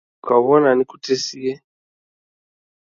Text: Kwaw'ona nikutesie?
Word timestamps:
Kwaw'ona 0.25 0.71
nikutesie? 0.77 1.53